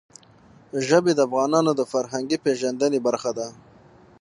ژبې 0.87 1.11
د 1.15 1.19
افغانانو 1.27 1.71
د 1.75 1.81
فرهنګي 1.91 2.37
پیژندنې 2.45 2.99
برخه 3.07 3.31
ده. 3.37 3.47